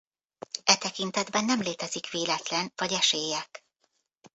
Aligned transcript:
E 0.63 0.75
tekintetben 0.77 1.45
nem 1.45 1.61
létezik 1.61 2.09
véletlen 2.09 2.73
vagy 2.75 2.93
esélyek. 2.93 3.65